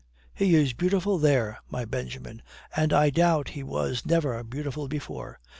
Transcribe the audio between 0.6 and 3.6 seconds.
beautiful there, my Benjamin, and I doubt